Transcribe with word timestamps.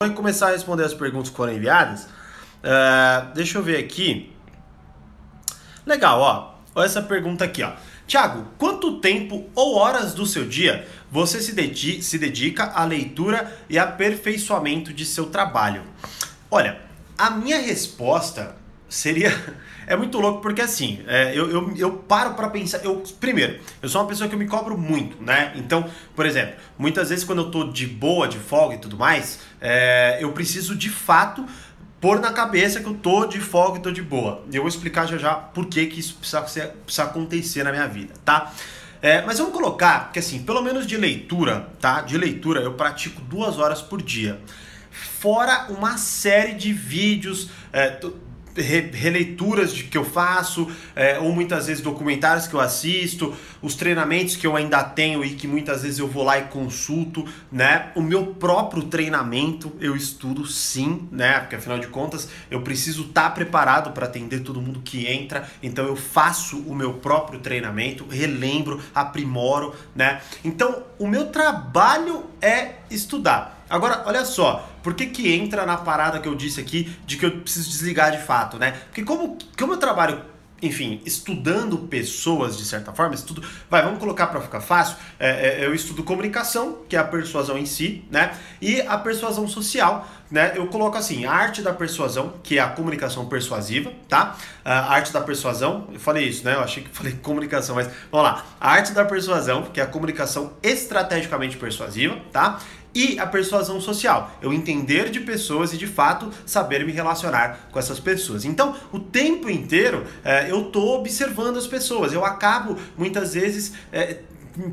Vou 0.00 0.12
começar 0.12 0.46
a 0.46 0.50
responder 0.52 0.84
as 0.84 0.94
perguntas 0.94 1.28
que 1.28 1.36
foram 1.36 1.52
enviadas. 1.52 2.04
Uh, 2.04 3.34
deixa 3.34 3.58
eu 3.58 3.64
ver 3.64 3.78
aqui. 3.78 4.32
Legal, 5.84 6.20
ó. 6.20 6.54
Olha 6.72 6.86
essa 6.86 7.02
pergunta 7.02 7.44
aqui, 7.44 7.64
ó. 7.64 7.72
Tiago, 8.06 8.46
quanto 8.56 9.00
tempo 9.00 9.50
ou 9.56 9.74
horas 9.74 10.14
do 10.14 10.24
seu 10.24 10.46
dia 10.46 10.86
você 11.10 11.40
se, 11.40 11.52
dedi 11.52 12.00
se 12.00 12.16
dedica 12.16 12.66
à 12.66 12.84
leitura 12.84 13.52
e 13.68 13.76
aperfeiçoamento 13.76 14.92
de 14.94 15.04
seu 15.04 15.30
trabalho? 15.30 15.82
Olha, 16.48 16.80
a 17.18 17.30
minha 17.30 17.58
resposta 17.58 18.54
seria 18.88 19.32
é 19.88 19.96
muito 19.96 20.20
louco 20.20 20.42
porque 20.42 20.60
assim, 20.60 21.00
é, 21.06 21.32
eu, 21.34 21.50
eu, 21.50 21.76
eu 21.76 21.92
paro 21.92 22.34
para 22.34 22.50
pensar. 22.50 22.84
Eu, 22.84 23.02
primeiro, 23.18 23.58
eu 23.80 23.88
sou 23.88 24.02
uma 24.02 24.06
pessoa 24.06 24.28
que 24.28 24.34
eu 24.34 24.38
me 24.38 24.46
cobro 24.46 24.76
muito, 24.76 25.22
né? 25.22 25.52
Então, 25.56 25.88
por 26.14 26.26
exemplo, 26.26 26.56
muitas 26.76 27.08
vezes 27.08 27.24
quando 27.24 27.38
eu 27.38 27.50
tô 27.50 27.64
de 27.64 27.86
boa, 27.86 28.28
de 28.28 28.38
folga 28.38 28.74
e 28.74 28.78
tudo 28.78 28.98
mais, 28.98 29.40
é, 29.60 30.18
eu 30.20 30.30
preciso 30.32 30.76
de 30.76 30.90
fato 30.90 31.44
pôr 32.02 32.20
na 32.20 32.32
cabeça 32.32 32.80
que 32.80 32.86
eu 32.86 32.94
tô 32.94 33.24
de 33.24 33.40
folga 33.40 33.78
e 33.78 33.82
tô 33.82 33.90
de 33.90 34.02
boa. 34.02 34.44
Eu 34.52 34.60
vou 34.60 34.68
explicar 34.68 35.06
já 35.06 35.16
já 35.16 35.34
por 35.34 35.66
que, 35.66 35.86
que 35.86 36.00
isso 36.00 36.16
precisa, 36.16 36.42
precisa 36.42 37.04
acontecer 37.04 37.64
na 37.64 37.72
minha 37.72 37.86
vida, 37.86 38.12
tá? 38.24 38.52
É, 39.00 39.22
mas 39.22 39.38
vamos 39.38 39.54
colocar 39.54 40.12
que 40.12 40.18
assim, 40.18 40.42
pelo 40.42 40.60
menos 40.60 40.86
de 40.86 40.98
leitura, 40.98 41.68
tá? 41.80 42.02
De 42.02 42.18
leitura 42.18 42.60
eu 42.60 42.74
pratico 42.74 43.22
duas 43.22 43.58
horas 43.58 43.80
por 43.80 44.02
dia. 44.02 44.38
Fora 44.90 45.66
uma 45.70 45.96
série 45.96 46.52
de 46.52 46.72
vídeos, 46.74 47.48
é, 47.72 47.88
re, 48.56 48.90
releituras 48.92 49.72
de, 49.72 49.84
que 49.84 49.96
eu 49.96 50.04
faço, 50.04 50.70
é, 50.94 51.18
ou 51.18 51.32
muitas 51.32 51.66
vezes 51.66 51.82
documentários 51.82 52.46
que 52.46 52.54
eu 52.54 52.60
assisto, 52.60 53.34
os 53.62 53.74
treinamentos 53.74 54.36
que 54.36 54.46
eu 54.46 54.56
ainda 54.56 54.82
tenho 54.82 55.24
e 55.24 55.30
que 55.30 55.46
muitas 55.46 55.82
vezes 55.82 55.98
eu 55.98 56.08
vou 56.08 56.24
lá 56.24 56.38
e 56.38 56.42
consulto, 56.44 57.26
né? 57.50 57.90
O 57.94 58.00
meu 58.00 58.26
próprio 58.26 58.84
treinamento 58.84 59.72
eu 59.80 59.96
estudo 59.96 60.46
sim, 60.46 61.08
né? 61.10 61.40
Porque 61.40 61.56
afinal 61.56 61.78
de 61.78 61.88
contas 61.88 62.28
eu 62.50 62.62
preciso 62.62 63.02
estar 63.02 63.24
tá 63.24 63.30
preparado 63.30 63.92
para 63.92 64.06
atender 64.06 64.40
todo 64.40 64.60
mundo 64.60 64.80
que 64.84 65.06
entra, 65.06 65.48
então 65.62 65.86
eu 65.86 65.96
faço 65.96 66.58
o 66.60 66.74
meu 66.74 66.94
próprio 66.94 67.40
treinamento, 67.40 68.06
relembro, 68.08 68.80
aprimoro, 68.94 69.74
né? 69.94 70.20
Então 70.44 70.84
o 70.98 71.06
meu 71.06 71.26
trabalho 71.26 72.24
é 72.40 72.76
estudar. 72.90 73.57
Agora, 73.68 74.02
olha 74.06 74.24
só, 74.24 74.68
por 74.82 74.94
que, 74.94 75.06
que 75.06 75.32
entra 75.32 75.66
na 75.66 75.76
parada 75.76 76.18
que 76.18 76.28
eu 76.28 76.34
disse 76.34 76.60
aqui 76.60 76.96
de 77.06 77.16
que 77.16 77.26
eu 77.26 77.40
preciso 77.40 77.68
desligar 77.68 78.10
de 78.10 78.18
fato, 78.18 78.58
né? 78.58 78.72
Porque 78.86 79.02
como, 79.02 79.36
como 79.56 79.74
eu 79.74 79.78
trabalho 79.78 80.22
enfim, 80.60 81.00
estudando 81.04 81.78
pessoas 81.78 82.56
de 82.56 82.64
certa 82.64 82.92
forma, 82.92 83.14
estudo, 83.14 83.42
vai, 83.70 83.82
vamos 83.82 83.98
colocar 83.98 84.26
para 84.26 84.40
ficar 84.40 84.60
fácil, 84.60 84.96
é, 85.18 85.60
é, 85.60 85.64
eu 85.64 85.74
estudo 85.74 86.02
comunicação, 86.02 86.78
que 86.88 86.96
é 86.96 86.98
a 86.98 87.04
persuasão 87.04 87.56
em 87.56 87.66
si, 87.66 88.04
né, 88.10 88.36
e 88.60 88.80
a 88.80 88.98
persuasão 88.98 89.46
social, 89.46 90.08
né, 90.30 90.52
eu 90.56 90.66
coloco 90.66 90.96
assim, 90.96 91.24
a 91.24 91.32
arte 91.32 91.62
da 91.62 91.72
persuasão, 91.72 92.34
que 92.42 92.58
é 92.58 92.60
a 92.60 92.68
comunicação 92.68 93.26
persuasiva, 93.26 93.92
tá, 94.08 94.36
a 94.64 94.92
arte 94.92 95.12
da 95.12 95.20
persuasão, 95.20 95.88
eu 95.92 96.00
falei 96.00 96.26
isso, 96.26 96.44
né, 96.44 96.54
eu 96.54 96.60
achei 96.60 96.82
que 96.82 96.90
falei 96.90 97.12
comunicação, 97.22 97.76
mas 97.76 97.88
vamos 98.10 98.26
lá, 98.26 98.44
a 98.60 98.70
arte 98.72 98.92
da 98.92 99.04
persuasão, 99.04 99.62
que 99.62 99.80
é 99.80 99.84
a 99.84 99.86
comunicação 99.86 100.54
estrategicamente 100.62 101.56
persuasiva, 101.56 102.18
tá, 102.32 102.58
e 102.94 103.18
a 103.18 103.26
persuasão 103.26 103.80
social, 103.80 104.36
eu 104.42 104.52
entender 104.52 105.10
de 105.10 105.20
pessoas 105.20 105.72
e 105.72 105.78
de 105.78 105.86
fato 105.86 106.30
saber 106.46 106.84
me 106.84 106.92
relacionar 106.92 107.68
com 107.70 107.78
essas 107.78 108.00
pessoas. 108.00 108.44
Então, 108.44 108.74
o 108.92 108.98
tempo 108.98 109.48
inteiro 109.50 110.04
é, 110.24 110.50
eu 110.50 110.66
estou 110.66 110.98
observando 110.98 111.56
as 111.56 111.66
pessoas, 111.66 112.12
eu 112.12 112.24
acabo 112.24 112.76
muitas 112.96 113.34
vezes. 113.34 113.72
É, 113.92 114.18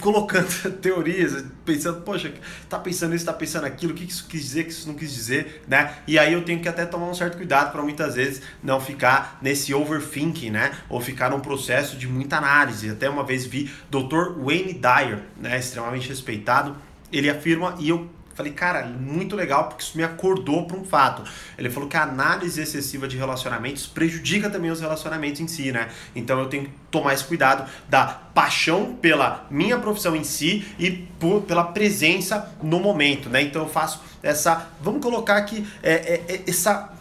colocando 0.00 0.48
teorias, 0.80 1.44
pensando, 1.64 2.02
poxa, 2.02 2.32
tá 2.68 2.78
pensando 2.78 3.14
isso, 3.14 3.24
tá 3.24 3.32
pensando 3.32 3.64
aquilo, 3.64 3.92
o 3.92 3.96
que 3.96 4.04
isso 4.04 4.26
quis 4.28 4.42
dizer, 4.42 4.60
o 4.60 4.64
que 4.64 4.70
isso 4.70 4.88
não 4.88 4.94
quis 4.94 5.12
dizer, 5.12 5.62
né? 5.66 5.96
E 6.06 6.18
aí 6.18 6.32
eu 6.32 6.44
tenho 6.44 6.60
que 6.60 6.68
até 6.68 6.86
tomar 6.86 7.06
um 7.06 7.14
certo 7.14 7.36
cuidado 7.36 7.72
para 7.72 7.82
muitas 7.82 8.14
vezes 8.14 8.42
não 8.62 8.80
ficar 8.80 9.38
nesse 9.42 9.74
overthinking, 9.74 10.50
né? 10.50 10.72
Ou 10.88 11.00
ficar 11.00 11.30
num 11.30 11.40
processo 11.40 11.96
de 11.96 12.06
muita 12.06 12.36
análise. 12.36 12.90
Até 12.90 13.08
uma 13.08 13.24
vez 13.24 13.44
vi 13.44 13.70
Dr. 13.90 14.38
Wayne 14.38 14.74
Dyer, 14.74 15.22
né, 15.36 15.58
extremamente 15.58 16.08
respeitado, 16.08 16.76
ele 17.12 17.28
afirma, 17.30 17.76
e 17.78 17.88
eu 17.88 18.08
falei, 18.34 18.52
cara, 18.52 18.86
muito 18.86 19.36
legal, 19.36 19.68
porque 19.68 19.82
isso 19.82 19.96
me 19.96 20.02
acordou 20.02 20.66
para 20.66 20.76
um 20.76 20.84
fato. 20.84 21.22
Ele 21.56 21.70
falou 21.70 21.88
que 21.88 21.96
a 21.96 22.02
análise 22.02 22.60
excessiva 22.60 23.06
de 23.06 23.16
relacionamentos 23.16 23.86
prejudica 23.86 24.48
também 24.48 24.70
os 24.70 24.80
relacionamentos 24.80 25.40
em 25.40 25.46
si, 25.46 25.70
né? 25.70 25.88
Então 26.14 26.38
eu 26.38 26.46
tenho 26.46 26.64
que 26.64 26.70
tomar 26.90 27.14
esse 27.14 27.24
cuidado 27.24 27.68
da 27.88 28.06
paixão 28.06 28.94
pela 28.94 29.46
minha 29.50 29.78
profissão 29.78 30.16
em 30.16 30.24
si 30.24 30.66
e 30.78 30.90
por, 30.90 31.42
pela 31.42 31.64
presença 31.64 32.52
no 32.62 32.80
momento, 32.80 33.28
né? 33.28 33.42
Então 33.42 33.62
eu 33.62 33.68
faço 33.68 34.00
essa, 34.22 34.70
vamos 34.80 35.02
colocar 35.02 35.36
aqui, 35.36 35.66
é, 35.82 35.92
é, 35.92 36.24
é 36.28 36.42
essa 36.46 36.92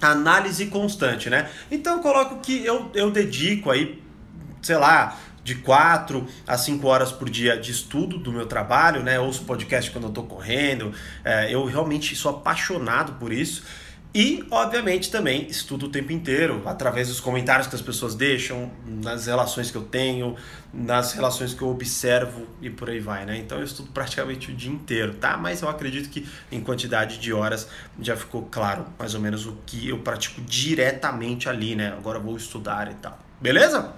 análise 0.00 0.66
constante, 0.66 1.30
né? 1.30 1.48
Então 1.70 1.96
eu 1.96 2.02
coloco 2.02 2.40
que 2.40 2.64
eu, 2.64 2.90
eu 2.94 3.10
dedico 3.10 3.70
aí, 3.70 4.02
sei 4.60 4.76
lá, 4.76 5.16
de 5.46 5.54
4 5.54 6.26
a 6.44 6.58
5 6.58 6.84
horas 6.88 7.12
por 7.12 7.30
dia 7.30 7.56
de 7.56 7.70
estudo 7.70 8.18
do 8.18 8.32
meu 8.32 8.46
trabalho, 8.46 9.00
né? 9.04 9.20
Ouço 9.20 9.44
podcast 9.44 9.92
quando 9.92 10.08
eu 10.08 10.10
tô 10.10 10.24
correndo. 10.24 10.92
É, 11.24 11.54
eu 11.54 11.64
realmente 11.64 12.16
sou 12.16 12.32
apaixonado 12.32 13.12
por 13.12 13.32
isso. 13.32 13.62
E, 14.12 14.44
obviamente, 14.50 15.08
também 15.08 15.46
estudo 15.46 15.86
o 15.86 15.88
tempo 15.88 16.10
inteiro, 16.10 16.62
através 16.64 17.08
dos 17.08 17.20
comentários 17.20 17.68
que 17.68 17.76
as 17.76 17.82
pessoas 17.82 18.14
deixam, 18.14 18.72
nas 18.84 19.26
relações 19.26 19.70
que 19.70 19.76
eu 19.76 19.82
tenho, 19.82 20.34
nas 20.72 21.12
relações 21.12 21.54
que 21.54 21.62
eu 21.62 21.68
observo 21.68 22.46
e 22.60 22.68
por 22.68 22.90
aí 22.90 22.98
vai, 22.98 23.24
né? 23.24 23.36
Então 23.36 23.58
eu 23.58 23.64
estudo 23.64 23.90
praticamente 23.92 24.50
o 24.50 24.54
dia 24.54 24.72
inteiro, 24.72 25.14
tá? 25.14 25.36
Mas 25.36 25.62
eu 25.62 25.68
acredito 25.68 26.08
que 26.08 26.26
em 26.50 26.60
quantidade 26.60 27.18
de 27.18 27.32
horas 27.32 27.68
já 28.00 28.16
ficou 28.16 28.48
claro 28.50 28.86
mais 28.98 29.14
ou 29.14 29.20
menos 29.20 29.46
o 29.46 29.58
que 29.64 29.88
eu 29.88 29.98
pratico 29.98 30.40
diretamente 30.40 31.48
ali, 31.48 31.76
né? 31.76 31.94
Agora 31.96 32.18
vou 32.18 32.36
estudar 32.36 32.90
e 32.90 32.94
tal. 32.94 33.16
Beleza? 33.40 33.94